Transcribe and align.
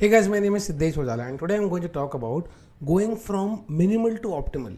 Hey 0.00 0.08
guys, 0.08 0.28
my 0.28 0.38
name 0.38 0.54
is 0.54 0.68
Siddesh 0.68 0.94
Ojala 0.94 1.24
and 1.28 1.40
today 1.40 1.56
I'm 1.56 1.68
going 1.68 1.82
to 1.82 1.88
talk 1.88 2.12
about 2.14 2.46
going 2.86 3.16
from 3.16 3.64
minimal 3.78 4.18
to 4.18 4.34
optimal. 4.34 4.76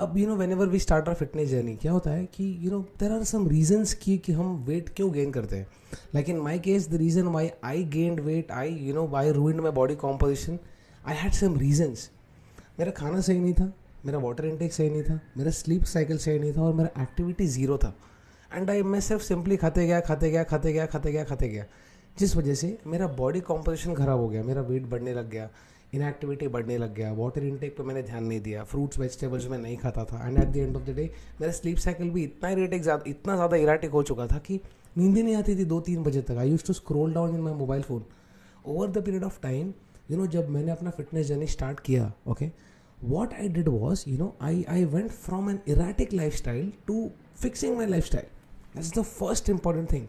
अब 0.00 0.16
you 0.18 0.26
know 0.26 0.36
whenever 0.52 0.66
we 0.66 0.78
start 0.78 1.08
our 1.08 1.14
fitness 1.14 1.48
journey 1.48 1.74
क्या 1.76 1.92
होता 1.92 2.10
है 2.10 2.26
कि 2.26 2.46
you 2.60 2.70
know 2.70 2.78
there 3.00 3.12
are 3.12 3.24
some 3.24 3.48
reasons 3.48 3.94
की 4.04 4.16
कि 4.18 4.32
हम 4.32 4.54
weight 4.68 4.88
क्यों 4.88 5.10
gain 5.12 5.30
करते 5.30 5.56
हैं? 5.56 5.66
Like 6.14 6.28
in 6.28 6.36
my 6.36 6.58
case 6.58 6.88
the 6.90 6.94
reason 6.94 7.26
why 7.36 7.50
I 7.64 7.84
gained 7.96 8.20
weight 8.20 8.52
I 8.52 8.74
you 8.74 8.94
know 8.94 9.06
why 9.08 9.32
ruined 9.32 9.60
my 9.60 9.70
body 9.80 9.94
composition 10.04 10.58
I 11.06 11.16
had 11.16 11.32
some 11.32 11.58
reasons 11.58 12.08
मेरा 12.78 12.92
खाना 13.02 13.20
सही 13.20 13.40
नहीं 13.40 13.54
था 13.54 13.72
मेरा 14.06 14.18
वाटर 14.18 14.44
इंटेक 14.44 14.72
सही 14.72 14.90
नहीं 14.90 15.02
था 15.02 15.20
मेरा 15.38 15.50
स्लीप 15.60 15.84
साइकिल 15.84 16.18
सही 16.18 16.38
नहीं 16.38 16.52
था 16.52 16.62
और 16.62 16.74
मेरा 16.74 17.02
एक्टिविटी 17.02 17.46
ज़ीरो 17.46 17.78
था। 17.78 17.94
एंड 18.54 18.70
आई 18.70 18.82
मैं 18.82 19.00
सिर्फ़ 19.00 19.22
सिंपली 19.22 19.56
खाते 19.56 19.86
गया 19.86 20.00
खाते 20.00 20.30
गया 20.30 20.44
खाते 20.44 20.72
गया 20.72 20.86
खाते 20.86 21.12
गया 21.12 21.24
खाते 21.24 21.48
गया। 21.48 21.64
जिस 22.16 22.36
वजह 22.36 22.54
से 22.54 22.76
मेरा 22.86 23.06
बॉडी 23.18 23.40
कॉम्पोजिशन 23.40 23.94
ख़राब 23.94 24.18
हो 24.20 24.28
गया, 24.28 24.42
मेरा 24.42 24.62
वेट 24.62 24.86
बढ़ने 24.86 25.12
लग 25.14 25.30
गया 25.30 25.48
इनएक्टिविटी 25.94 26.48
बढ़ने 26.48 26.76
लग 26.78 26.94
गया 26.94 27.12
वाटर 27.12 27.44
इनटेक 27.44 27.76
पे 27.76 27.82
मैंने 27.82 28.02
ध्यान 28.02 28.24
नहीं 28.24 28.40
दिया 28.40 28.62
फ्रूट्स 28.64 28.98
वेजिटेबल्स 28.98 29.46
में 29.48 29.58
नहीं 29.58 29.76
खाता 29.76 30.04
था। 30.04 30.26
And 30.26 30.38
at 30.38 30.48
the 30.48 30.56
end 30.56 30.76
of 30.76 30.82
the 30.82 30.94
day 30.96 31.10
मेरा 31.40 31.52
स्लीप 31.52 31.78
साइकिल 31.78 32.10
भी 32.10 32.22
इतना 32.24 32.50
इरेटिक 32.50 33.02
इतना 33.06 33.34
ज़्यादा 33.36 33.56
इराटिक 33.56 33.90
हो 33.90 34.02
चुका 34.02 34.26
था 34.26 34.38
कि 34.46 34.60
नींद 34.98 35.16
ही 35.16 35.22
नहीं 35.22 35.34
आती 35.36 35.56
थी 35.56 35.64
दो 35.64 35.80
तीन 35.80 36.02
बजे 36.02 36.22
तक। 36.22 36.36
I 36.38 36.50
use 36.50 36.64
to 36.66 36.72
scroll 36.72 37.12
down 37.14 37.34
in 37.34 37.40
my 37.40 37.54
mobile 37.54 37.82
phone 37.82 38.04
over 38.66 38.90
the 38.90 39.04
period 39.04 39.24
of 39.24 39.40
time 39.42 39.72
you 40.10 40.18
know 40.18 40.26
जब 40.28 40.48
मैंने 40.48 40.72
अपना 40.72 40.90
फिटनेस 40.90 41.26
जर्नी 41.26 41.46
स्टार्ट 41.46 41.80
किया 41.80 42.12
okay 42.28 42.50
what 43.04 43.34
I 43.34 43.48
did 43.50 43.68
was 43.68 44.04
you 44.08 44.18
know 44.18 44.34
I 44.42 44.64
I 44.68 44.84
went 44.86 45.10
from 45.10 45.50
an 45.50 45.60
erratic 45.68 46.12
lifestyle 46.36 46.72
to 46.86 47.10
fixing 47.42 47.76
my 47.76 47.86
lifestyle 48.06 48.26
that 48.74 48.84
is 48.84 48.92
the 49.00 49.02
first 49.04 49.50
important 49.50 49.92
thing 49.92 50.06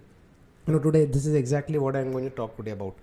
no 0.70 0.78
today 0.80 1.06
this 1.06 1.28
is 1.28 1.36
exactly 1.38 1.78
what 1.78 1.96
I 1.96 2.02
am 2.02 2.12
going 2.12 2.30
to 2.30 2.36
talk 2.38 2.54
today 2.58 2.72
about 2.72 2.94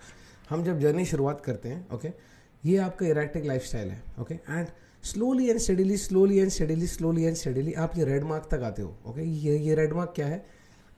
हम 0.50 0.62
जब 0.64 0.78
journey 0.80 1.04
शुरुआत 1.04 1.40
करते 1.40 1.68
हैं 1.68 1.86
okay 1.94 2.08
okay, 2.08 2.20
ये 2.64 2.76
आपका 2.78 3.06
erratic 3.06 3.44
life 3.44 3.74
है 3.74 4.02
okay 4.20 4.34
and 4.34 4.66
slowly 5.04 5.48
and 5.50 5.58
steadily 5.58 5.96
slowly 5.96 6.38
and 6.38 6.50
steadily 6.50 6.86
slowly 6.86 7.24
and 7.24 7.36
steadily 7.36 7.72
आप 7.84 7.98
ये 7.98 8.04
रेड 8.04 8.24
मार्क 8.24 8.48
तक 8.50 8.62
आते 8.62 8.82
हो 8.82 8.88
ओके 9.06 9.20
okay? 9.20 9.32
ये 9.44 9.58
ये 9.58 9.74
रेड 9.74 9.92
मार्क 9.92 10.12
क्या 10.16 10.26
है? 10.26 10.44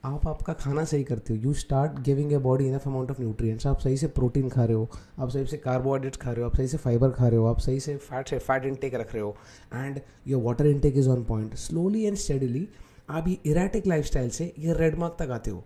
आप 0.05 0.27
आपका 0.27 0.53
खाना 0.53 0.83
सही 0.83 1.03
करते 1.03 1.33
हो. 1.33 1.39
You 1.39 1.53
start 1.53 1.99
giving 2.05 2.31
a 2.33 2.37
body 2.47 2.65
enough 2.67 2.87
amount 2.87 3.11
of 3.11 3.21
nutrients 3.21 3.67
आप 3.67 3.79
सही 3.79 3.97
से 3.97 4.07
प्रोटीन 4.17 4.49
खा 4.49 4.63
रहे 4.63 4.75
हो 4.75 4.89
आप 5.19 5.29
सही 5.29 5.45
से 5.45 5.57
कार्बोहाइड्रेट्स 5.57 6.17
खा 6.17 6.31
रहे 6.31 6.41
हो 6.41 6.49
आप 6.49 6.55
सही 6.57 6.67
से 6.67 6.77
फाइबर 6.77 7.09
खा 7.09 7.27
रहे 7.27 7.37
हो 7.37 7.45
आप 7.45 7.59
सही 7.59 7.79
से 7.79 7.95
फैट 7.97 8.29
से 8.29 8.39
फैट 8.39 8.65
इनटेक 8.65 8.95
रख 8.95 9.13
रहे 9.13 9.23
हो 9.23 9.35
and 9.73 9.99
your 10.27 10.41
water 10.43 10.67
intake 10.67 10.97
is 10.97 11.09
on 11.09 11.23
point 11.23 11.55
slowly 11.55 12.03
and 12.05 12.17
steadily 12.17 12.67
आप 13.09 13.27
ये 13.27 13.37
इराटिक 13.45 13.87
लाइफ 13.87 14.05
से 14.15 14.53
ये 14.59 14.73
रेड 14.73 14.95
मार्क 14.95 15.15
तक 15.19 15.29
आते 15.29 15.51
हो. 15.51 15.63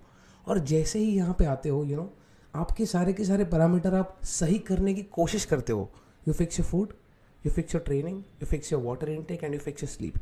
और 0.47 0.59
जैसे 0.59 0.99
ही 0.99 1.15
यहाँ 1.15 1.35
पे 1.39 1.45
आते 1.45 1.69
हो 1.69 1.83
यू 1.83 1.95
नो 1.95 2.13
आपके 2.55 2.85
सारे 2.85 3.13
के 3.13 3.23
सारे 3.25 3.45
पैरामीटर 3.45 3.93
आप 3.93 4.17
सही 4.23 4.59
करने 4.59 4.93
की 4.93 5.03
कोशिश 5.03 5.45
करते 5.45 5.73
हो। 5.73 5.89
You 6.27 6.33
fix 6.33 6.59
your 6.59 6.67
food 6.67 6.93
you 7.45 7.51
fix 7.51 7.75
your 7.75 7.83
training 7.83 8.17
you 8.17 8.45
fix 8.45 8.73
your 8.73 8.81
water 8.83 9.09
intake 9.09 9.43
and 9.43 9.53
you 9.53 9.59
fix 9.59 9.83
your 9.83 9.89
sleep 9.89 10.13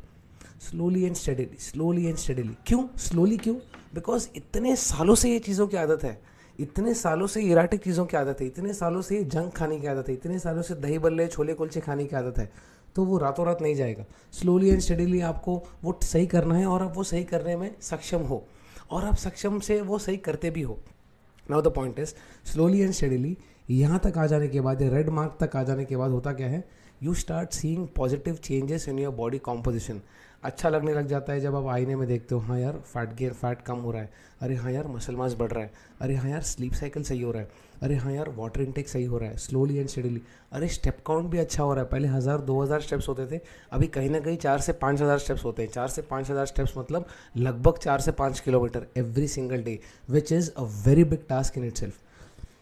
slowly 0.61 1.03
and 1.03 1.15
steadily 1.15 1.57
slowly 1.59 2.05
and 2.05 2.17
steadily 2.17 2.57
क्यों? 2.67 2.87
स्लोली 2.97 3.37
क्यों? 3.37 3.55
बिकॉज़ 3.93 4.27
इतने 4.35 4.75
सालों 4.75 5.15
से 5.15 5.31
ये 5.31 5.39
चीज़ों 5.39 5.67
की 5.67 5.77
आदत 5.77 6.03
है। 6.03 6.21
इतने 6.59 6.93
सालों 6.93 7.27
से 7.27 7.41
इराटिक 7.41 7.83
चीज़ों 7.83 8.05
की 8.05 8.17
आदत 8.17 8.41
है। 8.41 8.47
इतने 8.47 8.73
सालों 8.73 9.01
से 9.01 9.23
जंक 9.23 9.53
खाने 9.53 9.79
की 9.79 9.87
आदत 9.87 10.09
है। 10.09 10.13
इतने 10.13 10.39
सालों 10.39 10.61
से 10.61 10.75
दही 10.75 10.99
बल्ले, 10.99 11.27
छोले 11.27 11.53
कुलचे 11.53 11.79
खाने 11.79 12.05
की 12.05 12.15
आदत 12.15 12.37
है। 12.37 12.51
तो 12.95 13.05
वो 13.05 13.17
रातों 13.17 13.45
रात 13.45 13.61
नहीं 13.61 13.75
जाएगा। 13.75 14.05
स्लोली 14.31 14.69
एंड 14.69 14.79
स्टडीली 14.79 15.21
आपको 15.21 15.63
वो 15.83 15.99
सही 16.03 16.27
करना 16.27 16.55
है 16.55 16.65
और 16.65 16.83
आप 16.83 16.93
वो 16.95 17.03
सही 17.03 17.23
करने 17.23 17.55
में 17.55 17.75
सक्षम 17.81 18.21
हो। 18.21 18.47
और 18.91 19.05
आप 19.05 19.15
सक्षम 19.15 19.59
से 19.59 19.79
वो 19.81 19.99
सही 19.99 20.17
करते 20.17 20.49
भी 20.49 20.61
हो। 20.61 20.79
Now 21.51 21.61
the 21.61 21.67
point 21.67 21.99
is 21.99 22.13
slowly 22.45 22.79
and 22.79 22.91
steadily 22.91 23.37
यहाँ 23.69 23.99
तक 23.99 24.17
आ 24.17 24.25
जाने 24.27 24.47
के 24.47 24.61
बाद 24.61 24.81
या 24.81 24.89
रेड 24.89 25.09
मार्क 25.09 25.37
तक 25.41 25.55
आ 25.55 25.63
जाने 25.63 25.85
के 25.85 25.97
बाद 25.97 26.11
होता 26.11 26.33
क्या 26.33 26.47
है? 26.47 26.63
You 27.03 27.13
start 27.13 27.53
seeing 27.53 27.87
positive 27.95 28.35
changes 28.35 28.87
in 28.89 28.99
your 28.99 29.13
body 29.13 29.37
composition 29.37 30.01
अच्छा 30.45 30.69
लगने 30.69 30.93
लग 30.93 31.07
जाता 31.07 31.33
है 31.33 31.39
जब 31.41 31.55
आप 31.55 31.67
आईने 31.67 31.95
में 31.95 32.07
देखते 32.07 32.35
हो 32.35 32.41
हाँ 32.41 32.59
यार 32.59 32.77
फैट 32.85 33.13
गेयर 33.17 33.33
फैट 33.33 33.61
कम 33.61 33.77
हो 33.77 33.91
रहा 33.91 34.01
है। 34.01 34.23
अरे 34.41 34.55
हाँ 34.55 34.71
यार 34.71 34.87
मसल 34.87 35.15
मास 35.15 35.33
बढ़ 35.33 35.51
रहा 35.51 35.63
है। 35.63 35.71
अरे 36.01 36.15
हाँ 36.15 36.29
यार 36.29 36.41
स्लीप 36.43 36.73
साइकिल 36.73 37.03
सही 37.03 37.21
हो 37.21 37.31
रहा 37.31 37.41
है। 37.41 37.63
अरे 37.83 37.95
हाँ 37.95 38.11
यार 38.13 38.29
वाटर 38.35 38.61
इनटेक 38.61 38.89
सही 38.89 39.05
हो 39.05 39.17
रहा 39.17 39.29
है 39.29 39.37
स्लोली 39.37 39.77
एंड 39.77 39.87
स्टडीली 39.89 40.21
अरे 40.51 40.67
स्टेप 40.69 40.97
काउंट 41.07 41.29
भी 41.31 41.37
अच्छा 41.37 41.63
हो 41.63 41.73
रहा 41.73 41.83
है। 41.83 41.89
पहले 41.89 42.07
हज़ार, 42.07 42.37
दो 42.39 42.61
हज़ार 42.61 42.81
स्टेप्स 42.81 43.07
होते 43.09 43.25
थे, 43.27 43.39
अभी 43.71 43.87
कहीं 43.87 44.09
ना 44.09 44.19
कहीं 44.19 44.37
चार 44.37 44.59
से 44.59 44.73
पाँच 44.75 45.01
हज़ार 45.01 45.17
स्टेप्स 45.19 45.45
होते 45.45 45.63
हैं। 45.63 45.69
चार 45.71 45.87
से 45.87 46.01
पाँच 46.03 46.29
हज़ार 46.31 46.45
स्टेप्स 46.45 46.77
मतलब 46.77 47.05
लगभग 47.37 47.77
चार 47.77 48.01
से 48.01 48.11
पाँच 48.13 48.39
kilometre 48.39 48.87
every 48.97 49.27
single 49.27 49.63
day 49.63 49.79
which 50.09 50.31
is 50.31 50.51
a 50.51 50.63
very 50.85 51.03
big 51.05 51.25
task 51.29 51.57
in 51.57 51.65
itself 51.77 51.99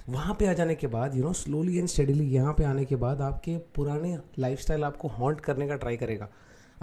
वहाँ 0.10 0.36
पे 0.40 0.48
आ 0.48 0.54
जाने 0.54 0.76
के 0.76 0.88
बाद 0.88 1.16
you 1.16 1.24
know 1.24 1.34
slowly 1.34 1.78
and 1.78 1.88
steadily 1.88 2.24
यहाँ 2.30 2.54
पे 2.54 2.64
आने 2.64 2.86
के 2.86 2.96
बाद 2.98 3.22
आपके 3.22 3.58
पुराने 3.76 4.18
लाइफस्टाइल 4.40 4.84
आपको 4.84 5.08
हॉन्ट 5.10 5.40
करने 5.42 5.68
का 5.68 5.76
ट्राई 5.76 5.98
करेगा। 5.98 6.28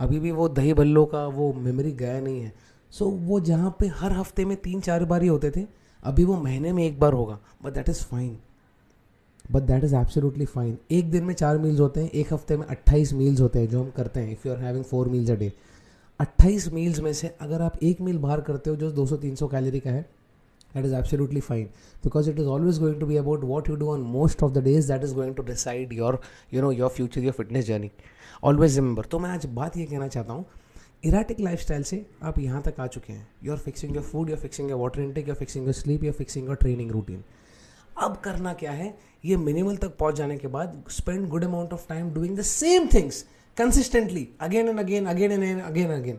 अभी 0.00 0.18
भी 0.18 0.30
वो 0.30 0.48
दही 0.48 0.74
भल्लों 0.74 1.06
का 1.06 1.26
वो 1.28 1.52
मेमोरी 1.52 1.92
गया 1.92 2.20
नहीं 2.20 2.40
है। 2.40 2.52
सो 2.92 3.04
so, 3.04 3.28
वो 3.28 3.40
जहाँ 3.40 3.76
पे 3.80 3.86
हर 3.86 4.12
हफ़्ते 4.12 4.44
में 4.44 4.56
तीन 4.56 4.80
चार 4.80 5.04
बार 5.04 5.22
ही 5.22 5.28
होते 5.28 5.50
थे 5.50 5.66
अभी 6.02 6.24
वो 6.24 6.36
महीने 6.36 6.72
में 6.72 6.84
एक 6.84 7.00
बार 7.00 7.12
होगा। 7.12 7.38
But 7.64 7.72
that 7.72 7.88
is 7.88 8.02
fine 8.04 8.36
but 9.52 9.62
that 9.62 9.84
is 9.84 9.94
absolutely 9.96 10.44
fine 10.44 10.76
एक 10.90 11.10
दिन 11.10 11.24
में 11.24 11.34
चार 11.34 11.58
मील्स 11.58 11.80
होते 11.80 12.00
हैं 12.00 12.10
एक 12.10 12.32
हफ़्ते 12.32 12.56
में 12.56 12.66
अट्ठाईस 12.66 13.12
मील्स 13.12 13.40
होते 13.40 13.58
हैं 13.58 13.68
जो 13.68 13.82
हम 13.82 13.90
करते 13.90 14.20
हैं 14.20 14.32
if 14.32 14.48
you 14.48 14.54
are 14.54 14.60
having 14.60 14.84
four 14.84 15.08
meals 15.08 15.30
a 15.30 15.34
day 15.34 15.52
अट्ठाईस 16.20 16.72
मील्स 16.72 17.00
में 17.00 17.12
से 17.12 17.34
अगर 17.40 17.62
आप 17.62 17.78
एक 17.82 18.00
मील 18.00 18.18
बाहर 18.18 18.40
करते 18.40 18.70
हो 18.70 18.76
जो 18.76 18.90
200-300 18.96 19.50
कैलोरी 19.50 19.80
का 19.80 19.90
है 19.90 20.06
that 20.74 20.84
is 20.84 20.92
absolutely 20.92 21.40
fine. 21.40 21.68
Because 22.02 22.28
it 22.28 22.38
is 22.38 22.46
always 22.46 22.78
going 22.78 22.98
to 23.00 23.06
be 23.06 23.18
about 23.18 23.44
what 23.44 23.68
you 23.68 23.76
do 23.76 23.90
on 23.90 24.02
most 24.14 24.42
of 24.42 24.54
the 24.54 24.62
days 24.62 24.88
that 24.88 25.04
is 25.04 25.12
going 25.12 25.34
to 25.34 25.42
decide 25.42 25.92
your, 25.92 26.18
you 26.50 26.62
know, 26.62 26.70
your 26.70 26.90
future, 26.90 27.20
your 27.20 27.32
fitness 27.32 27.66
journey. 27.66 27.92
Always 28.42 28.78
remember. 28.78 29.04
तो 29.10 29.18
मैं 29.18 29.30
आज 29.30 29.46
बात 29.60 29.76
ये 29.76 29.86
कहना 29.86 30.08
चाहता 30.08 30.32
हूँ 30.32 30.44
erratic 31.04 31.40
life 31.40 31.60
से 31.90 32.04
आप 32.22 32.38
यहाँ 32.38 32.62
तक 32.62 32.80
आ 32.80 32.86
चुके 32.86 33.12
हैं। 33.12 33.26
You 33.44 33.52
are 33.52 33.58
fixing 33.58 33.94
your 33.96 34.04
food 34.04 34.30
you 34.30 34.34
are 34.36 34.40
fixing 34.40 34.70
your 34.70 34.80
water 34.80 35.00
intake 35.00 35.28
you 35.28 35.34
are 35.34 35.38
fixing 35.38 35.64
your 35.64 35.74
sleep 35.74 36.02
you 36.04 36.10
are 36.10 36.16
fixing 36.16 36.46
your 36.46 36.56
training 36.56 36.90
routine 36.92 37.22
अब 38.02 38.16
करना 38.24 38.52
क्या 38.60 38.72
है? 38.72 38.94
ये 39.24 39.36
मिनिमल 39.36 39.76
तक 39.76 39.96
पहुँच 39.98 40.14
जाने 40.16 40.36
के 40.38 40.48
बाद 40.48 40.82
spend 40.90 41.28
good 41.28 41.44
amount 41.44 41.72
of 41.72 41.88
time 41.88 42.12
doing 42.14 42.36
the 42.38 42.42
same 42.42 42.88
things 42.94 43.24
consistently 43.56 44.28
again 44.40 44.68
and 44.68 44.78
again 44.80 45.06
again 45.06 45.32
and 45.32 45.62
again 45.62 45.90
again 45.92 46.18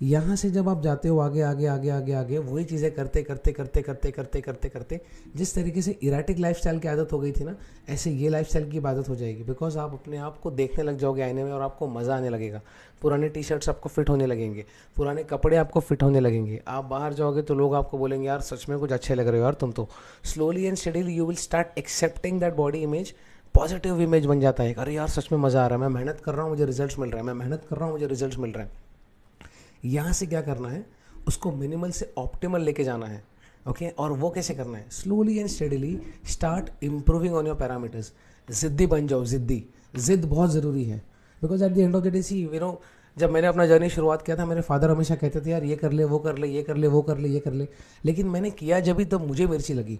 यहाँ 0.00 0.34
से 0.36 0.50
जब 0.50 0.68
आप 0.68 0.82
जाते 0.82 1.08
हो 1.08 1.18
आगे 1.18 1.40
आगे 1.42 1.66
आगे 1.66 1.88
आगे 1.90 2.12
आगे, 2.12 2.38
वही 2.38 2.64
चीज़ें 2.64 2.90
करते 2.94 3.22
करते 3.22 3.52
करते 3.52 3.82
करते 3.82 4.10
करते 4.10 4.40
करते 4.40 4.68
करते, 4.68 5.00
जिस 5.36 5.54
तरीके 5.54 5.82
से 5.82 5.96
इराटिक 6.02 6.38
लाइफ 6.38 6.60
की 6.64 6.88
आदत 6.88 7.12
हो 7.12 7.18
गई 7.18 7.32
थी 7.32 7.44
ना, 7.44 7.54
ऐसे 7.88 8.10
ये 8.12 8.28
लाइफ 8.28 8.50
की 8.52 8.78
आदत 8.80 9.08
हो 9.08 9.16
जाएगी 9.16 9.42
बिकॉज़ 9.44 9.78
आप 9.78 9.92
अपने 9.92 10.16
आप 10.18 10.38
को 10.38 10.50
देखने 10.50 10.84
लग 10.84 10.98
जाओगे 10.98 11.22
आईने 11.22 11.44
में 11.44 11.52
और 11.52 11.62
आपको 11.62 11.88
मज़ा 11.88 12.16
आने 12.16 12.28
लगेगा। 12.30 12.60
पुराने 13.02 13.28
टी 13.28 13.42
शर्ट्स 13.42 13.68
आपको 13.68 13.88
फिट 13.88 14.08
होने 14.10 14.26
लगेंगे, 14.26 14.64
पुराने 14.96 15.24
कपड़े 15.24 15.56
आपको 15.56 15.80
फिट 15.80 16.02
होने 16.02 16.20
लगेंगे। 16.20 16.60
आप 16.68 16.84
बाहर 16.84 17.14
जाओगे 17.14 17.42
तो 17.42 17.54
लोग 17.54 17.74
आपको 17.74 17.98
बोलेंगे, 17.98 18.26
यार, 18.26 18.40
सच 18.40 18.68
में 18.68 18.78
कुछ 18.78 18.92
अच्छे 18.92 19.14
लग 19.14 19.28
रहे 19.28 19.40
हो 19.40 19.44
यार 19.44 19.54
तुम 19.54 19.72
तो। 19.72 19.88
Slowly 20.24 20.64
and 20.64 20.76
steadily 20.76 21.14
you 21.14 21.26
will 21.26 21.36
start 21.36 21.78
accepting 21.78 22.40
that 22.40 22.54
body 22.54 22.82
image 22.82 23.14
positive 23.54 24.00
image 24.00 24.26
बन 24.26 24.40
जाता 24.40 24.62
है। 24.62 24.74
अरे 24.74 24.94
यार, 24.94 25.08
सच 25.08 25.28
में 25.32 25.38
मज़ा 25.38 25.64
आ 25.64 25.66
रहा 25.66 25.78
है, 25.78 25.80
मैं 25.80 25.94
मेहनत 25.94 26.20
कर 26.20 26.34
रहा 26.34 26.42
हूँ, 26.42 26.50
मुझे 26.50 26.64
रिज़ल्ट 26.64 26.98
मिल 26.98 27.10
रहा 27.10 27.20
है, 27.20 27.26
मैं 27.26 27.34
मेहनत 27.34 27.64
कर 27.70 27.76
रहा 27.76 27.84
हूँ, 27.84 27.92
मुझे 27.92 28.06
रिज़ल्ट 28.06 28.38
मिल 28.38 28.52
रहा 28.52 28.64
है। 28.64 28.86
यहाँ 29.84 30.12
से 30.12 30.26
क्या 30.26 30.40
करना 30.40 30.68
है, 30.68 30.84
उसको 31.28 31.52
मिनिमल 31.52 31.90
से 31.90 32.12
ऑप्टिमल 32.18 32.62
लेके 32.62 32.84
जाना 32.84 33.06
है 33.06 33.22
ओके 33.66 33.84
okay? 33.84 33.98
और 33.98 34.12
वो 34.12 34.30
कैसे 34.30 34.54
करना 34.54 34.78
है? 34.78 34.86
Slowly 34.90 35.38
and 35.38 35.48
steadily 35.48 35.98
start 36.26 36.70
improving 36.84 37.34
on 37.34 37.46
your 37.46 37.56
parameters 37.56 38.12
जिद्दी 38.48 38.86
बन 38.86 39.06
जाओ, 39.06 39.24
जिद्दी। 39.24 39.64
जिद 39.96 40.24
बहुत 40.24 40.50
ज़रूरी 40.50 40.84
है। 40.84 40.98
Because 41.42 41.64
at 41.64 41.72
the 41.72 41.78
end 41.78 41.96
of 41.96 42.04
the 42.04 42.08
day 42.08 42.22
see 42.22 42.40
you 42.42 42.60
know 42.60 42.80
जब 43.16 43.30
मैंने 43.30 43.46
अपना 43.46 43.66
जर्नी 43.66 43.88
शुरुआत 43.90 44.22
किया 44.22 44.36
था, 44.36 44.44
मेरे 44.46 44.60
फादर 44.60 44.90
हमेशा 44.90 45.14
कहते 45.14 45.40
थे, 45.40 45.50
यार, 45.50 45.64
ये 45.64 45.76
कर 45.76 45.92
ले, 45.92 46.04
वो 46.04 46.18
कर 46.18 46.38
ले, 46.38 46.48
ये 46.48 46.62
कर 46.62 46.76
ले, 46.76 46.86
वो 46.86 47.02
कर 47.02 47.18
ले, 47.18 47.28
ये 47.28 47.40
कर 47.40 47.52
ले। 47.52 47.66
लेकिन 48.04 48.26
मैंने 48.26 48.50
किया 48.50 48.80
जब 48.80 48.96
भी 48.96 49.04
तब 49.04 49.26
मुझे 49.26 49.46
मिर्ची 49.46 49.74
लगी। 49.74 49.98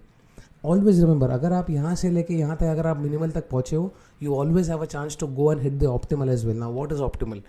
ऑलवेज 0.65 1.01
रिमेंबर 1.01 1.31
अगर 1.31 1.53
आप 1.53 1.71
यहाँ 1.71 1.95
से 1.95 2.11
लेके 2.11 2.35
यहाँ 2.35 2.57
तक, 2.57 2.65
अगर 2.65 2.87
आप 2.87 2.99
मिनिमल 2.99 3.31
तक 3.31 3.49
पहुँचे 3.49 3.77
हो 3.77 3.93
you 4.23 4.35
always 4.35 4.71
have 4.71 4.83
a 4.83 4.87
chance 4.87 5.17
to 5.21 5.27
go 5.27 5.53
and 5.53 5.61
hit 5.63 5.73
the 5.73 5.87
optimal 5.87 6.29
as 6.29 6.45
well 6.47 6.57
ना 6.57 6.69
वॉट 6.69 6.93
इज़ 6.93 7.01
ऑप्टिमल 7.01 7.43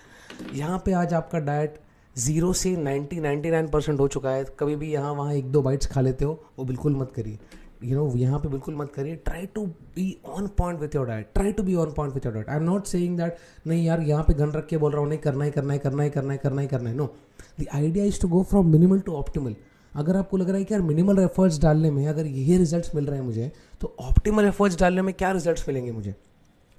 यहाँ 0.54 0.82
पे 0.86 0.94
आज 0.94 1.14
आपका 1.14 1.40
डाइट 1.40 1.80
ज़ीरो 2.20 2.52
से 2.54 2.76
नाइन्टी 2.78 3.20
नाइन्टी 3.20 3.50
नाइन 3.52 3.68
परसेंट 3.70 4.00
हो 4.00 4.08
चुका 4.08 4.30
है। 4.30 4.44
कभी 4.60 4.76
भी 4.76 4.92
यहाँ, 4.92 5.12
वहाँ 5.14 5.34
एक 5.34 5.52
दो 5.52 5.62
बाइट्स 5.62 5.88
खा 5.88 6.02
लेते 6.02 6.26
हो, 6.26 6.40
वो 6.60 6.66
बिल्कुल 6.66 6.96
मत 6.96 7.12
करिए। 7.16 7.38
यू 7.84 7.96
नो 7.96 8.18
यहाँ 8.18 8.40
पे 8.40 8.50
बिल्कुल 8.50 8.76
मत 8.76 8.92
करिए। 8.96 9.16
Try 9.16 9.46
to 9.46 9.66
be 9.66 10.16
on 10.28 10.48
point 10.58 10.80
with 10.80 10.96
your 10.96 11.06
diet 11.08 11.30
try 11.34 11.52
to 11.52 11.64
be 11.64 11.76
on 11.76 11.92
point 11.94 12.14
with 12.14 12.26
your 12.26 12.34
diet 12.34 12.50
I 12.50 12.58
am 12.58 12.64
not 12.64 12.86
saying 12.86 13.18
that 13.18 13.38
नहीं 13.68 13.86
यार, 13.86 14.02
यहाँ 14.02 14.24
पे 14.24 14.34
गन 14.34 14.52
रख 14.52 14.68
के 14.68 14.78
बोल 14.78 14.92
रहा 14.92 15.02
हूँ, 15.02 15.10
नहीं 15.10 15.20
करना 15.20 15.46
ही, 15.46 15.52
करना 15.52 15.74
है, 15.74 15.80
करना 15.80 16.04
ही, 16.04 16.10
करना 16.10 16.34
है, 16.34 16.38
करना 16.38 16.62
ही, 16.62 16.68
करना 16.68 16.90
है। 16.90 16.96
No 16.96 17.14
the 17.60 17.66
idea 17.74 18.06
is 18.06 18.22
to 18.22 18.28
go 18.28 18.44
from 18.44 18.72
minimal 18.72 19.00
to 19.00 19.14
optimal 19.16 19.56
अगर 19.94 20.16
आपको 20.16 20.38
लग 20.38 20.50
रहा 20.50 20.58
है 20.58 20.64
कि 20.64 20.74
यार 20.74 20.82
मिनिमल 20.84 21.20
एफर्ट्स 21.20 21.60
डालने 21.62 21.92
में 21.92 22.08
अगर 22.08 22.26
ये 22.26 22.58
रिजल्ट्स 22.58 22.96
मिल 22.96 23.06
रहे 23.06 23.20
हैं 23.20 23.26
मुझे 23.26 23.52
तो 23.82 23.96
ऑप्टिमल 24.00 24.46
एफर्ट्स 24.46 24.80
डालने 24.80 25.02
में 25.02 25.14
क्या 25.14 25.32
रिजल्ट्स 25.32 25.68
मिलेंगे 25.68 25.92
मुझे? 25.92 26.16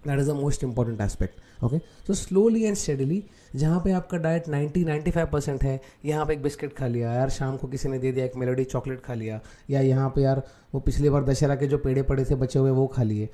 That 0.06 0.20
is 0.20 0.28
the 0.28 0.34
most 0.36 0.64
important 0.64 1.00
aspect 1.00 1.64
okay 1.64 1.78
so 2.06 2.14
slowly 2.14 2.64
and 2.64 2.76
steadily 2.76 3.22
जहाँ 3.56 3.80
पे 3.84 3.92
आपका 3.92 4.18
डाइट 4.18 4.48
90 4.48 4.84
95 4.84 5.26
परसेंट 5.32 5.62
है, 5.62 5.80
यहाँ 6.04 6.26
पे 6.26 6.32
एक 6.32 6.42
बिस्किट 6.42 6.72
खा 6.76 6.86
लिया, 6.86 7.12
यार 7.12 7.30
शाम 7.30 7.56
को 7.56 7.68
किसी 7.68 7.88
ने 7.88 7.98
दे 7.98 8.12
दिया 8.12 8.24
एक 8.24 8.36
मेलोडी 8.36 8.64
चॉकलेट 8.64 9.00
खा 9.04 9.14
लिया, 9.14 9.40
या 9.70 9.80
यहाँ 9.80 10.08
पे 10.10 10.22
यार 10.22 10.42
वो 10.74 10.80
पिछली 10.80 11.10
बार 11.10 11.24
दशहरा 11.24 11.54
के 11.54 11.66
जो 11.66 11.78
पेड़े 11.78 12.02
पड़े 12.02 12.24
थे 12.24 12.34
बचे 12.34 12.58
हुए 12.58 12.70
वो 12.70 12.86
खा 12.86 13.02
लिए, 13.02 13.28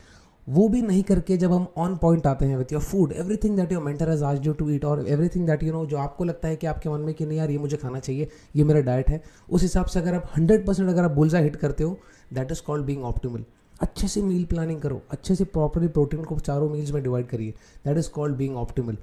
वो 0.47 0.69
भी 0.69 0.81
नहीं 0.83 1.03
करके 1.03 1.37
जब 1.37 1.53
हम 1.53 1.67
ऑन 1.79 1.97
पॉइंट 1.97 2.27
आते 2.27 2.47
हैं 2.47 2.57
with 2.57 2.73
your 2.73 2.83
food 2.83 3.13
everything 3.13 3.57
that 3.57 3.73
your 3.73 3.83
mentor 3.83 4.09
has 4.11 4.25
आज 4.25 4.47
यू 4.47 4.53
टू 4.53 4.69
ईट 4.71 4.85
और 4.85 5.07
एवरीथिंग 5.09 5.47
दैट 5.47 5.63
यू 5.63 5.73
नो 5.73 5.85
जो 5.87 5.97
आपको 5.99 6.25
लगता 6.25 6.49
है 6.49 6.57
कि 6.57 6.67
आपके 6.67 6.89
मन 6.89 7.01
में 7.01 7.15
कि 7.15 7.27
नहीं 7.27 7.39
यार 7.39 7.51
ये 7.51 7.59
मुझे 7.59 7.77
खाना 7.77 7.99
चाहिए, 7.99 8.29
ये 8.57 8.65
मेरा 8.65 8.81
डाइट 8.83 9.09
है, 9.09 9.23
उस 9.51 9.63
हिसाब 9.63 9.87
से 9.87 10.01
अगर 10.01 10.15
आप 10.15 10.31
हंड्रेड 10.37 10.67
परसेंट 10.67 10.89
अगर 10.89 11.03
आप 11.03 11.11
बुलजा 11.13 11.39
हिट 11.39 11.57
करते 11.57 11.85
हो 11.85 11.99
that 12.31 12.53
is 12.53 12.63
called 12.67 12.87
being 12.87 13.05
optimal 13.05 13.45
अच्छे 13.81 14.09
से 14.09 14.23
मील 14.23 14.45
प्लानिंग 14.45 14.81
करो, 14.81 15.01
अच्छे 15.11 15.35
से 15.35 15.45
प्रॉपरली 15.47 15.89
प्रोटीन 15.89 16.25
को 16.25 16.39
चारों 16.39 16.69
मील्स 16.71 16.91
में 16.93 17.03
डिवाइड 17.03 17.27
करिए। 17.29 17.55
That 17.85 17.99
is 17.99 18.11
called 18.11 18.37
being 18.37 18.57
optimal 18.57 18.97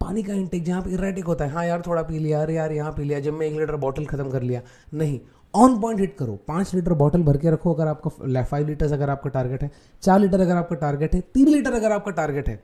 पानी 0.00 0.22
का 0.22 0.34
इंटेक 0.34 0.64
जहाँ 0.64 0.82
पे 0.82 0.90
इरेटिक 0.90 1.24
होता 1.24 1.44
है 1.44 1.50
हाँ 1.50 1.64
यार 1.66 1.82
थोड़ा 1.86 2.02
पी 2.02 2.18
लिया, 2.18 2.42
अरे 2.42 2.54
यार 2.54 2.72
यहाँ 2.72 2.92
पी 2.92 3.04
लिया, 3.04 3.20
जब 3.20 3.32
मैं 3.34 3.46
एक 3.46 3.58
लीटर 3.58 3.76
बॉटल 3.78 4.06
खत्म 4.06 4.30
कर 4.30 4.42
लिया। 4.42 4.60
नहीं 4.94 5.18
ऑन 5.54 5.80
पॉइंट 5.80 6.00
हिट 6.00 6.16
करो। 6.16 6.38
पाँच 6.48 6.74
लीटर 6.74 6.92
बॉटल 6.94 7.22
भर 7.22 7.36
के 7.36 7.50
रखो 7.50 7.72
अगर 7.74 7.86
आपका 7.88 8.42
फाइव 8.42 8.66
लीटर्स 8.66 8.92
अगर 8.92 9.10
आपका 9.10 9.30
टारगेट 9.30 9.62
है, 9.62 9.70
चार 10.02 10.20
लीटर 10.20 10.40
अगर 10.40 10.56
आपका 10.56 10.76
टारगेट 10.76 11.14
है, 11.14 11.20
तीन 11.34 11.48
लीटर 11.48 11.72
अगर 11.72 11.92
आपका 11.92 12.10
टारगेट 12.12 12.48
है, 12.48 12.62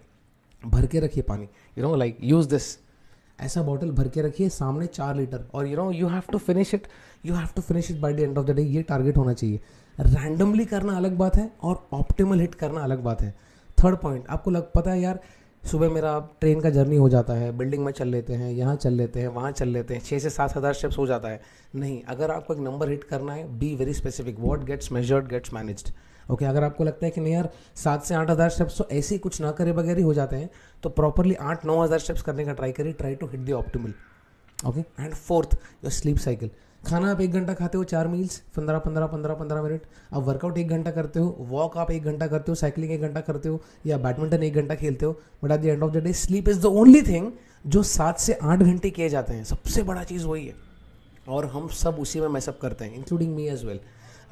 भर 0.62 0.86
के 0.86 1.00
रखिए 1.00 1.22
पानी। 1.22 1.48
You 1.78 1.84
know 1.84 1.94
like 1.96 2.18
use 2.22 2.48
this 2.48 2.76
ऐसा 3.38 3.62
बॉटल 3.62 3.90
भर 3.92 4.08
के 4.08 4.22
रखिए, 4.22 4.48
सामने 4.50 4.86
चार 4.88 5.16
लीटर 5.16 5.44
और 5.54 5.66
you 5.66 5.76
know 5.76 5.90
you 5.92 6.08
have 6.08 6.22
to 6.32 6.38
finish 6.40 6.74
it 6.74 6.86
you 7.26 7.34
have 7.34 7.48
to 7.56 7.62
finish 7.62 7.90
it 7.90 8.00
by 8.00 8.14
the 8.14 8.20
end 8.20 8.38
of 8.38 8.46
the 8.46 8.50
day 8.50 8.62
ये 8.62 8.82
टारगेट 8.84 9.16
होना 9.16 9.32
चाहिए। 9.32 9.60
रैंडमली 9.98 10.64
करना 10.64 10.96
अलग 10.96 11.16
बात 11.16 11.36
है 11.36 11.50
और 11.62 11.86
ऑप्टिमल 11.92 12.40
हिट 12.40 12.54
करना 12.54 12.80
अलग 12.80 13.02
बात 13.02 13.22
है। 13.22 13.34
थर्ड 13.78 13.96
पॉइंट 13.96 14.26
आपको 14.28 14.50
लग, 14.50 14.70
पता 14.72 14.90
है 14.90 15.00
यार, 15.00 15.20
सुबह 15.62 15.90
मेरा 15.90 16.18
ट्रेन 16.40 16.60
का 16.60 16.70
जर्नी 16.70 16.96
हो 16.96 17.08
जाता 17.08 17.34
है 17.34 17.50
बिल्डिंग 17.58 17.84
में 17.84 17.92
चल 17.92 18.08
लेते 18.08 18.32
हैं, 18.32 18.50
यहाँ 18.50 18.74
चल 18.76 18.92
लेते 18.92 19.20
हैं, 19.20 19.28
वहाँ 19.28 19.50
चल 19.52 19.68
लेते 19.68 19.94
हैं 19.94 20.02
छः 20.02 20.18
से 20.18 20.30
सात 20.30 20.56
हज़ार 20.56 20.72
स्टेप्स 20.72 20.98
हो 20.98 21.06
जाता 21.06 21.28
है। 21.28 21.40
नहीं, 21.74 22.02
अगर 22.04 22.30
आपको 22.30 22.54
एक 22.54 22.60
नंबर 22.60 22.90
हिट 22.90 23.04
करना 23.04 23.32
है 23.32 23.46
be 23.58 23.74
very 23.76 23.94
specific 23.94 24.40
what 24.40 24.64
gets 24.64 24.92
measured 24.92 25.28
gets 25.28 25.52
managed 25.54 25.90
okay 26.30 26.44
अगर 26.44 26.64
आपको 26.64 26.84
लगता 26.84 27.06
है 27.06 27.10
कि 27.10 27.20
नहीं 27.20 27.32
यार, 27.32 27.48
सात 27.76 28.04
से 28.04 28.14
आठ 28.14 28.30
हज़ार 28.30 28.48
स्टेप्स 28.50 28.78
तो 28.78 28.88
ऐसे 28.92 29.14
ही 29.14 29.18
कुछ 29.18 29.40
ना 29.40 29.50
करे 29.52 29.72
बगैर 29.72 29.96
ही 29.96 30.02
हो 30.02 30.14
जाते 30.14 30.36
हैं 30.36 30.50
तो 30.82 30.88
प्रॉपरली 30.90 31.34
आठ 31.34 31.64
नौ 31.64 31.82
हज़ार 31.82 31.98
स्टेप्स 31.98 32.22
करने 32.22 32.44
का 32.44 32.52
ट्राई 32.52 32.72
करिए 32.72 32.92
try 32.92 33.14
to 33.14 33.26
hit 33.26 33.40
the 33.40 33.52
optimal 33.54 33.92
okay 34.58 34.80
and 35.02 35.14
fourth 35.14 35.54
your 35.54 35.90
sleep 35.92 36.18
cycle 36.18 36.50
खाना 36.86 37.10
आप 37.10 37.20
एक 37.20 37.32
घंटा 37.32 37.54
खाते 37.54 37.78
हो, 37.78 37.84
चार 37.84 38.08
मील्स 38.08 38.36
पंद्रह 38.56 38.78
पंद्रह 38.78 39.06
पंद्रह 39.06 39.34
पंद्रह 39.34 39.62
मिनट 39.62 39.82
आप 40.12 40.22
वर्कआउट 40.24 40.58
एक 40.58 40.68
घंटा 40.68 40.90
करते 40.90 41.20
हो 41.20 41.46
वॉक 41.48 41.76
आप 41.78 41.90
एक 41.90 42.04
घंटा 42.04 42.26
करते 42.26 42.50
हो 42.50 42.54
साइकिलिंग 42.54 42.92
एक 42.92 43.00
घंटा 43.00 43.20
करते 43.20 43.48
हो, 43.48 43.60
या 43.86 43.98
बैडमिंटन 43.98 44.42
एक 44.42 44.54
घंटा 44.54 44.74
खेलते 44.74 45.06
हो 45.06 45.12
but 45.44 45.50
at 45.50 45.60
the 45.60 45.64
end 45.64 45.82
of 45.82 45.92
the 45.92 46.02
day 46.04 46.12
sleep 46.14 46.48
is 46.48 46.60
the 46.60 46.66
only 46.66 47.02
thing 47.02 47.30
जो 47.66 47.82
सात 47.84 48.18
से 48.20 48.32
आठ 48.34 48.58
घंटे 48.58 48.90
किए 48.90 49.08
जाते 49.08 49.34
हैं। 49.34 49.44
सबसे 49.44 49.82
बड़ा 49.82 50.04
चीज़ 50.04 50.26
वही 50.26 50.46
है। 50.46 50.54
और 51.28 51.46
हम 51.46 51.68
सब 51.74 51.96
उसी 52.00 52.20
में 52.20 52.28
मैसअप 52.28 52.58
करते 52.62 52.84
हैं 52.84 52.94
including 52.94 53.34
me 53.36 53.48
as 53.48 53.64
well 53.64 53.80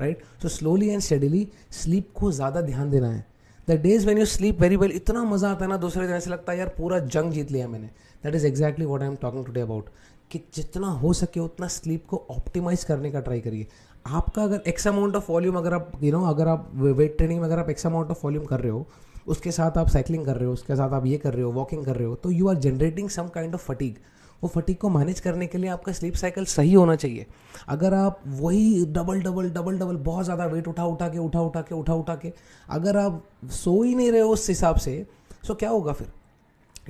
right 0.01 0.23
so 0.43 0.49
slowly 0.49 0.89
and 0.89 1.01
steadily 1.03 1.47
sleep 1.73 2.13
को 2.15 2.33
ज़्यादा 2.33 2.61
ध्यान 2.63 2.91
देना 2.91 3.11
है। 3.11 3.27
The 3.69 3.81
days 3.83 4.07
when 4.07 4.19
you 4.19 4.25
sleep 4.29 4.61
very 4.61 4.77
well 4.77 4.93
इतना 4.95 5.25
मज़ा 5.25 5.51
आता 5.51 5.65
है 5.65 5.71
ना, 5.71 5.77
दूसरे 5.77 6.07
दिन 6.07 6.17
ऐसे 6.17 6.31
लगता 6.31 6.53
है, 6.53 6.59
यार, 6.59 6.69
पूरा 6.79 6.99
जंग 6.99 7.33
जीत 7.33 7.53
लिया 7.53 7.69
मैंने। 7.69 7.87
That 8.25 8.35
is 8.35 8.47
exactly 8.47 8.85
what 8.85 9.03
I 9.03 9.09
am 9.09 9.17
talking 9.17 9.45
today 9.47 9.61
about 9.61 9.89
कि 10.31 10.39
जितना 10.55 10.89
हो 10.93 11.13
सके 11.13 11.41
उतना 11.41 11.69
स्लीप 11.69 12.07
को 12.07 12.27
ऑप्टिमाइज 12.31 12.85
करने 12.85 13.11
का 13.11 13.21
ट्राई 13.21 13.41
करिए। 13.41 13.67
आपका 14.07 14.43
अगर 14.43 14.63
एक्स 14.69 14.87
अमाउंट 14.89 15.17
ऑफ़ 15.17 15.31
वॉल्यूम 15.33 15.57
अगर 15.57 15.75
आप 15.75 15.93
यू 16.03 16.13
नो 16.13 16.25
अगर 16.27 16.49
आप 16.49 16.71
वेट 16.75 17.17
ट्रेनिंग 17.17 17.41
में 17.41 17.47
अगर 17.47 17.59
आप 17.59 17.71
एक्स 17.71 17.87
अमाउंट 17.87 18.11
ऑफ़ 18.11 18.21
वॉल्यूम 18.25 18.45
कर 18.45 18.61
रहे 18.61 18.73
हो, 18.73 18.87
उसके 19.27 19.51
साथ 19.51 19.79
आप 19.79 19.89
साइकिलिंग 19.89 20.25
कर 20.27 20.37
रहे 20.37 20.47
हो, 20.47 20.53
उसके 20.53 20.77
साथ 20.77 20.93
आप 20.93 21.07
ये 21.07 21.19
कर 21.19 21.35
रहे 21.35 21.43
हो 21.43 21.53
वॉकिंग 21.53 21.85
कर 21.85 21.97
रहे 21.97 22.07
हो 22.07 22.15
तो 22.15 22.31
you 22.31 22.49
are 22.49 22.57
generating 22.57 23.09
some 23.11 23.29
kind 23.35 23.55
of 23.55 23.65
fatigue 23.65 23.99
वो 24.43 24.49
फटीक 24.49 24.81
को 24.81 24.89
मैनेज 24.89 25.21
करने 25.21 25.47
के 25.47 25.59
लिए 25.59 25.71
आपका 25.71 25.93
स्लीप 25.93 26.15
साइकिल 26.15 26.45
सही 26.47 26.73
होना 26.73 26.97
चाहिए। 26.97 27.27
अगर 27.69 27.95
आप 27.95 28.21
वही 28.27 28.85
डबल 28.87 29.21
डबल 29.23 29.49
डबल 29.51 29.79
डबल 29.79 29.97
बहुत 29.99 30.25
ज़्यादा 30.25 30.47
वेट 30.47 30.69
उठा 30.69 30.85
उठा 30.87 31.09
के, 31.09 31.19
उठा 31.19 31.41
उठा 31.41 31.61
के, 31.61 31.75
उठा 31.75 31.95
उठा 31.95 32.15
के, 32.17 32.33
अगर 32.69 32.97
आप 32.97 33.23
सो 33.53 33.83
ही 33.83 33.95
नहीं 33.95 34.11
रहे 34.13 34.21
हो 34.21 34.33
उस 34.33 34.49
हिसाब 34.49 34.77
से 34.79 35.07
सो 35.47 35.55
क्या 35.55 35.71
होगा 35.71 35.93
फिर? 35.93 36.09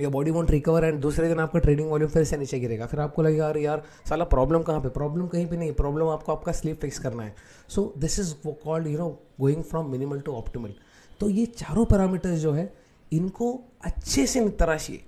या 0.01 0.09
बॉडी 0.09 0.31
वॉन्ट 0.31 0.51
रिकवर 0.51 0.83
एंड 0.83 0.99
दूसरे 1.01 1.27
दिन 1.27 1.39
आपका 1.39 1.59
ट्रेनिंग 1.59 1.89
वॉल्यूम 1.89 2.11
फिर 2.11 2.23
से 2.23 2.37
नीचे 2.37 2.59
गिरेगा। 2.59 2.85
फिर 2.85 2.99
आपको 2.99 3.21
लगेगा 3.21 3.45
यार 3.45 3.57
यार 3.57 3.83
साला 4.09 4.25
प्रॉब्लम 4.25 4.61
कहाँ 4.61 4.79
पे? 4.81 4.89
प्रॉब्लम 4.89 5.27
कहीं 5.27 5.45
पे 5.47 5.57
नहीं 5.57 5.71
प्रॉब्लम 5.73 6.07
आपको 6.07 6.31
आपका 6.31 6.51
स्लीप 6.51 6.79
फिक्स 6.81 6.99
करना 6.99 7.23
है। 7.23 7.35
So 7.69 7.93
this 7.97 8.19
is 8.19 8.33
called 8.45 8.87
you 8.87 8.97
know 8.97 9.09
going 9.39 9.63
from 9.63 9.89
minimal 9.91 10.19
to 10.19 10.31
optimal 10.31 10.73
तो 11.19 11.29
ये 11.29 11.45
चारों 11.45 11.85
पैरामीटर्स 11.85 12.39
जो 12.39 12.51
है 12.51 12.71
इनको 13.11 13.53
अच्छे 13.85 14.25
से 14.27 14.47
तराशिए 14.49 15.01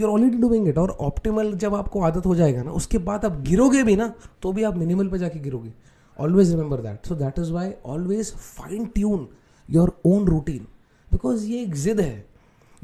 you 0.00 0.06
are 0.06 0.12
already 0.12 0.38
doing 0.38 0.68
it 0.68 0.78
और 0.78 0.90
ऑप्टिमल 1.00 1.52
जब 1.54 1.74
आपको 1.74 2.02
आदत 2.02 2.26
हो 2.26 2.34
जाएगा 2.34 2.62
ना 2.62 2.72
उसके 2.72 2.98
बाद 2.98 3.24
आप 3.24 3.40
गिरोगे 3.40 3.82
भी 3.82 3.96
ना 3.96 4.12
तो 4.42 4.52
भी 4.52 4.62
आप 4.62 4.76
मिनिमल 4.76 5.08
पे 5.08 5.18
जाके 5.18 5.38
गिरोगे। 5.38 5.72
Always 6.18 6.50
remember 6.50 6.80
that 6.80 7.06
so 7.06 7.14
that 7.14 7.38
is 7.38 7.52
why 7.52 7.72
always 7.86 8.32
fine 8.34 8.86
tune 8.86 9.28
your 9.68 9.92
own 10.06 10.26
routine 10.26 10.66
because 11.12 11.46
ये 11.46 11.62
एक 11.62 11.74
जिद 11.74 12.00
है 12.00 12.26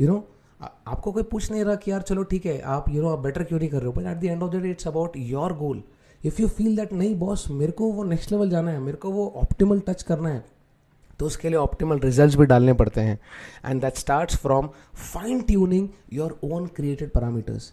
यू 0.01 0.07
you 0.07 0.15
नो 0.15 0.21
know, 0.21 0.25
आपको 0.61 1.13
कोई 1.13 1.23
पूछ 1.23 1.51
नहीं 1.51 1.65
रहा 1.65 1.75
कि 1.75 1.91
यार 1.91 2.03
चलो 2.03 2.23
ठीक 2.25 2.47
है, 2.47 2.61
आप 2.61 2.89
यू 2.89 3.03
नो 3.03 3.09
आप 3.09 3.19
बेटर 3.19 3.45
क्यों 3.45 3.59
नहीं 3.59 3.69
कर 3.69 3.79
रहे 3.79 3.87
हो? 3.87 3.93
But 3.93 4.07
at 4.07 4.17
the 4.17 4.25
end 4.25 4.43
of 4.43 4.51
the 4.51 4.57
day 4.57 4.71
it's 4.71 4.89
about 4.89 5.17
your 5.17 5.53
goal 5.55 5.83
if 6.21 6.41
you 6.43 6.49
feel 6.49 6.77
that 6.77 6.93
नहीं 6.93 7.15
बॉस 7.19 7.47
मेरे 7.51 7.73
को 7.73 7.91
वो 7.93 8.05
नेक्स्ट 8.05 8.33
लेवल 8.33 8.51
जाना 8.51 8.71
है, 8.71 8.79
मेरे 8.81 8.97
को 8.97 9.11
वो 9.11 9.33
ऑप्टिमल 9.37 9.81
टच 9.81 10.03
करना 10.03 10.29
है 10.29 10.45
तो 11.21 11.27
उसके 11.27 11.49
लिए 11.49 11.59
ऑप्टिमल 11.59 11.99
रिजल्ट्स 11.99 12.37
भी 12.37 12.47
डालने 12.47 12.73
पड़ते 12.75 13.01
हैं। 13.01 13.19
And 13.67 13.81
that 13.81 13.97
starts 13.97 14.37
from 14.37 14.69
fine 14.95 15.41
tuning 15.43 15.89
your 16.13 16.39
own 16.45 16.67
created 16.77 17.11
parameters 17.11 17.73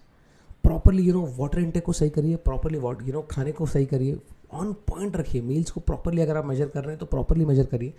properly 0.64 1.04
you 1.04 1.14
know 1.14 1.26
water 1.38 1.60
intake 1.60 1.84
को 1.84 1.94
सही 1.94 2.10
करिए 2.10 2.36
प्रॉपरली 2.46 2.80
वाटर 2.80 3.08
यू 3.08 3.14
नो 3.14 3.22
खाने 3.32 3.52
को 3.52 3.66
सही 3.66 3.86
करिए। 3.86 4.20
ऑन 4.54 4.72
पॉइंट 4.88 5.16
रखिए 5.18 5.42
मील्स 5.42 5.72
को 5.72 5.80
प्रॉपरली 5.82 6.22
अगर 6.22 6.38
आप 6.38 6.46
मेजर 6.46 6.68
कर 6.68 6.82
रहे 6.82 6.90
हैं 6.90 7.00
तो 7.00 7.06
प्रॉपरली 7.06 7.46
मेजर 7.46 7.66
करिए। 7.66 7.94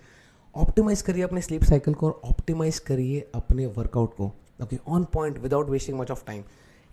ऑप्टिमाइज 0.55 1.01
करिए 1.01 1.23
अपने 1.23 1.41
स्लीप 1.41 1.63
साइकिल 1.63 1.93
को 1.93 2.07
और 2.07 2.19
ऑप्टिमाइज 2.25 2.79
करिए 2.79 3.27
अपने 3.35 3.65
वर्कआउट 3.67 4.15
को। 4.17 4.31
Okay 4.59 4.77
on 4.87 5.03
point 5.13 5.37
without 5.39 5.69
wasting 5.69 5.99
much 5.99 6.11
of 6.11 6.25
time 6.25 6.43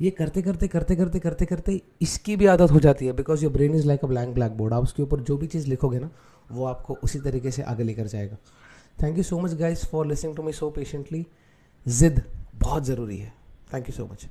ये 0.01 0.11
करते 0.11 0.43
करते 0.43 0.69
करते 0.69 0.97
करते 0.97 1.19
करते 1.19 1.47
करते 1.47 1.81
इसकी 2.03 2.37
भी 2.37 2.47
आदत 2.47 2.71
हो 2.71 2.81
जाती 2.81 3.07
है 3.07 3.13
because 3.13 3.43
your 3.45 3.53
brain 3.53 3.75
is 3.75 3.87
like 3.87 4.05
a 4.05 4.09
blank 4.09 4.35
black 4.35 4.57
board 4.57 4.75
आप 4.75 4.83
उसके 4.83 5.03
ऊपर 5.03 5.21
जो 5.21 5.37
भी 5.37 5.47
चीज़ 5.47 5.69
लिखोगे 5.69 5.99
ना, 5.99 6.11
वो 6.53 6.65
आपको 6.65 6.99
उसी 7.05 7.21
तरीके 7.21 7.51
से 7.51 7.63
आगे 7.63 7.85
लेकर 7.85 8.07
जाएगा. 8.07 8.37
Thank 9.03 9.17
you 9.17 9.23
so 9.23 9.39
much 9.41 9.55
guys 9.55 9.87
for 9.87 10.07
listening 10.07 10.37
to 10.37 10.43
me 10.43 10.53
so 10.53 10.71
patiently 10.71 11.27
जिद 11.87 12.23
बहुत 12.57 12.85
ज़रूरी 12.85 13.19
है. 13.19 13.33
Thank 13.75 13.89
you 13.89 13.95
so 13.95 14.07
much 14.07 14.27